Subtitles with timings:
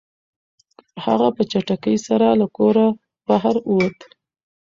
[1.05, 2.85] هغه په چټکۍ سره له کوره
[3.27, 3.99] بهر ووت.